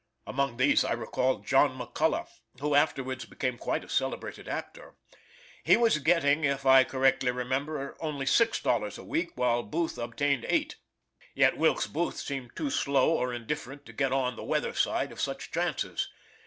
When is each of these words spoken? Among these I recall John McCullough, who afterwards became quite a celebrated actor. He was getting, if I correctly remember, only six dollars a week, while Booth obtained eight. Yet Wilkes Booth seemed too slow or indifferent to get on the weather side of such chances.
Among 0.25 0.57
these 0.57 0.83
I 0.83 0.93
recall 0.93 1.41
John 1.41 1.77
McCullough, 1.77 2.27
who 2.59 2.73
afterwards 2.73 3.25
became 3.25 3.59
quite 3.59 3.83
a 3.83 3.89
celebrated 3.89 4.47
actor. 4.49 4.95
He 5.63 5.77
was 5.77 5.99
getting, 5.99 6.43
if 6.43 6.65
I 6.65 6.83
correctly 6.83 7.29
remember, 7.29 7.95
only 7.99 8.25
six 8.25 8.59
dollars 8.59 8.97
a 8.97 9.03
week, 9.03 9.33
while 9.37 9.61
Booth 9.61 9.99
obtained 9.99 10.47
eight. 10.49 10.77
Yet 11.35 11.55
Wilkes 11.55 11.85
Booth 11.85 12.17
seemed 12.17 12.55
too 12.55 12.71
slow 12.71 13.11
or 13.11 13.31
indifferent 13.31 13.85
to 13.85 13.93
get 13.93 14.11
on 14.11 14.35
the 14.35 14.43
weather 14.43 14.73
side 14.73 15.11
of 15.11 15.21
such 15.21 15.51
chances. 15.51 16.09